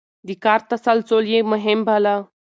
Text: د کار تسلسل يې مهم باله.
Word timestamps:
د 0.27 0.29
کار 0.43 0.59
تسلسل 0.71 1.23
يې 1.33 1.39
مهم 1.51 1.79
باله. 1.87 2.15